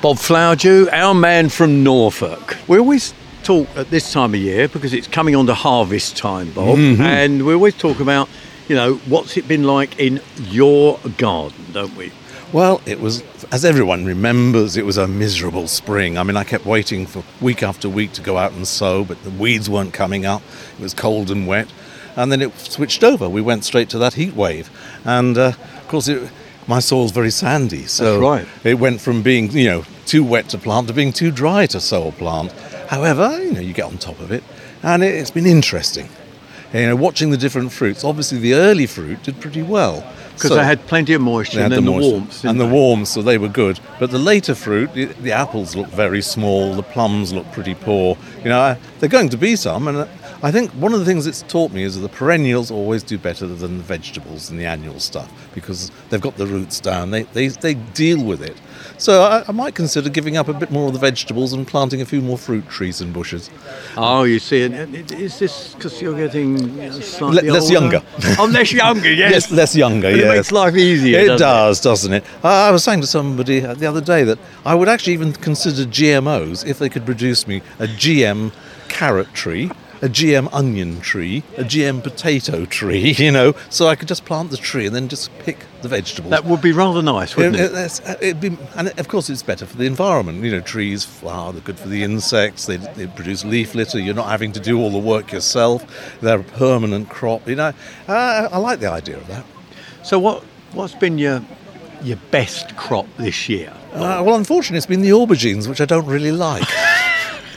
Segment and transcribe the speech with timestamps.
[0.00, 2.56] Bob Flowerdew, our man from Norfolk.
[2.68, 3.12] We always
[3.42, 7.44] talk at this time of year because it's coming on to harvest time, Bob, and
[7.44, 8.28] we always talk about,
[8.68, 12.12] you know, what's it been like in your garden, don't we?
[12.52, 16.16] Well, it was, as everyone remembers, it was a miserable spring.
[16.16, 19.20] I mean, I kept waiting for week after week to go out and sow, but
[19.24, 20.42] the weeds weren't coming up.
[20.78, 21.66] It was cold and wet.
[22.14, 23.28] And then it switched over.
[23.28, 24.70] We went straight to that heat wave.
[25.04, 26.30] And uh, of course, it,
[26.68, 27.86] my soil's very sandy.
[27.86, 28.46] So right.
[28.62, 31.80] it went from being, you know, too wet to plant to being too dry to
[31.80, 32.52] sow or plant.
[32.88, 34.44] However, you know, you get on top of it.
[34.82, 36.08] And it, it's been interesting.
[36.72, 38.04] You know, watching the different fruits.
[38.04, 40.06] Obviously, the early fruit did pretty well.
[40.34, 42.10] Because So- they had plenty of moisture and then the, moisture.
[42.10, 42.32] warmth.
[42.32, 42.72] and didn't the they?
[42.72, 43.80] warmth, so they were good.
[43.98, 48.16] But the later fruit, the, the apples look very small, the plums look pretty poor.
[48.44, 50.08] You know, they're going to be some, and
[50.40, 53.18] I think one of the things it's taught me is that the perennials always do
[53.18, 57.10] better than the vegetables and the annual stuff because they've got the roots down.
[57.10, 58.56] They they, they deal with it.
[58.98, 62.00] So I, I might consider giving up a bit more of the vegetables and planting
[62.00, 63.50] a few more fruit trees and bushes.
[63.96, 67.72] Oh, you see, is this because you're getting uh, slightly Le- less older?
[67.74, 68.02] younger.
[68.38, 69.32] oh, less younger, yes.
[69.32, 70.10] Yes, less younger.
[70.12, 71.18] But it makes life easier.
[71.18, 72.24] It doesn't does, doesn't it?
[72.44, 75.32] I I was saying to somebody uh, the other day that I would actually even
[75.32, 78.52] consider GMOs if they could produce me a GM
[78.88, 84.08] carrot tree, a GM onion tree, a GM potato tree, you know, so I could
[84.08, 86.30] just plant the tree and then just pick the vegetables.
[86.30, 87.74] That would be rather nice, wouldn't It- it?
[87.74, 90.42] it- uh, it'd be, and of course, it's better for the environment.
[90.44, 92.66] You know, trees, flower, they're good for the insects.
[92.66, 93.98] They, they produce leaf litter.
[93.98, 95.84] You're not having to do all the work yourself.
[96.20, 97.48] They're a permanent crop.
[97.48, 97.72] You know,
[98.08, 99.44] uh, I like the idea of that.
[100.02, 101.42] So, what what's been your
[102.02, 103.72] your best crop this year?
[103.94, 106.62] Uh, well, unfortunately, it's been the aubergines, which I don't really like.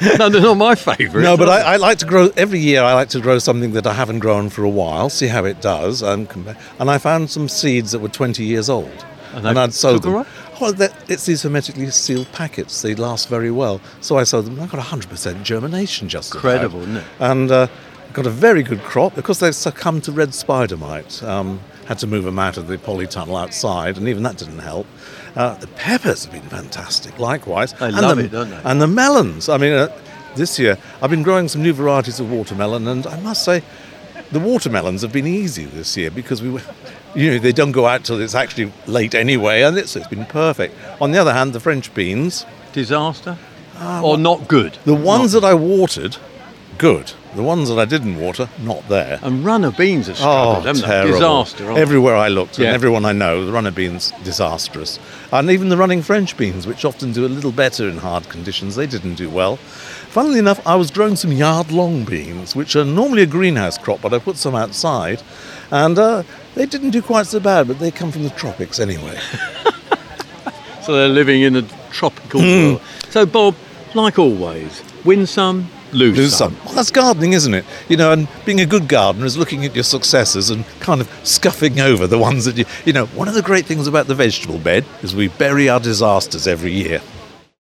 [0.18, 1.22] no, they're not my favourite.
[1.24, 2.82] no, but I, I like to grow every year.
[2.82, 5.60] I like to grow something that I haven't grown for a while, see how it
[5.60, 6.28] does, and
[6.78, 10.12] and I found some seeds that were 20 years old, And and, I'd sowed them.
[10.14, 10.26] right?
[10.60, 10.74] Well,
[11.08, 12.80] it's these hermetically sealed packets.
[12.82, 14.58] They last very well, so I sowed them.
[14.60, 16.44] I got 100% germination just about.
[16.44, 17.04] Incredible, isn't it?
[17.20, 17.66] And uh,
[18.14, 21.22] got a very good crop because they've succumbed to red spider mite.
[21.22, 24.86] Um, had to move them out of the polytunnel outside, and even that didn't help.
[25.34, 27.72] Uh, the peppers have been fantastic, likewise.
[27.74, 28.60] They and love the, it, don't they?
[28.64, 29.48] And the melons.
[29.48, 29.96] I mean, uh,
[30.34, 33.62] this year I've been growing some new varieties of watermelon, and I must say,
[34.32, 36.62] the watermelons have been easy this year because we were,
[37.14, 40.26] you know, they don't go out till it's actually late anyway, and it's, it's been
[40.26, 40.74] perfect.
[41.00, 43.38] On the other hand, the French beans, disaster
[44.02, 44.78] or not good.
[44.84, 46.16] the ones that I watered,
[46.78, 47.12] good.
[47.36, 49.18] The ones that I didn't water, not there.
[49.22, 50.80] and runner beans Oh, struggled, they?
[50.80, 51.12] terrible.
[51.12, 51.70] Disaster.
[51.72, 52.68] Everywhere I looked, Yeah.
[52.68, 54.98] and everyone I know, the runner beans, disastrous.
[55.30, 58.74] And even the running French beans, which often do a little better in hard conditions,
[58.74, 59.56] they didn't do well.
[60.16, 64.00] Funnily enough, I was growing some yard long beans, which are normally a greenhouse crop,
[64.00, 65.20] but I put some outside,
[65.70, 66.22] and uh,
[66.54, 69.18] they didn't do quite so bad, but they come from the tropics anyway.
[70.82, 72.46] So they're living in a tropical Hmm.
[72.46, 72.80] world.
[73.10, 73.56] So, Bob,
[73.94, 76.54] like always, win some, lose, Lose some.
[76.54, 76.64] some.
[76.66, 77.64] Well, that's gardening, isn't it?
[77.88, 81.08] You know, and being a good gardener is looking at your successes and kind of
[81.24, 82.64] scuffing over the ones that you.
[82.84, 85.80] You know, one of the great things about the vegetable bed is we bury our
[85.80, 87.00] disasters every year.